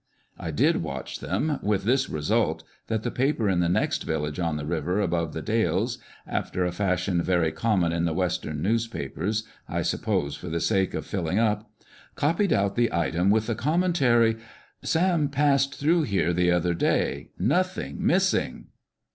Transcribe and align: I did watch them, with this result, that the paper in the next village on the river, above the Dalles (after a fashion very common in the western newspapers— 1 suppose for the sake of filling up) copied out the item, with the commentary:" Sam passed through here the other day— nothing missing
I 0.39 0.49
did 0.49 0.77
watch 0.81 1.19
them, 1.19 1.59
with 1.61 1.83
this 1.83 2.09
result, 2.09 2.63
that 2.87 3.03
the 3.03 3.11
paper 3.11 3.47
in 3.47 3.59
the 3.59 3.69
next 3.69 4.01
village 4.03 4.39
on 4.39 4.57
the 4.57 4.65
river, 4.65 4.99
above 4.99 5.33
the 5.33 5.43
Dalles 5.43 5.99
(after 6.25 6.65
a 6.65 6.71
fashion 6.71 7.21
very 7.21 7.51
common 7.51 7.91
in 7.91 8.05
the 8.05 8.13
western 8.15 8.63
newspapers— 8.63 9.43
1 9.67 9.83
suppose 9.83 10.35
for 10.35 10.49
the 10.49 10.59
sake 10.59 10.95
of 10.95 11.05
filling 11.05 11.37
up) 11.37 11.69
copied 12.15 12.51
out 12.51 12.75
the 12.75 12.91
item, 12.91 13.29
with 13.29 13.45
the 13.45 13.53
commentary:" 13.53 14.37
Sam 14.81 15.29
passed 15.29 15.75
through 15.79 16.01
here 16.05 16.33
the 16.33 16.49
other 16.49 16.73
day— 16.73 17.29
nothing 17.37 18.03
missing 18.03 18.69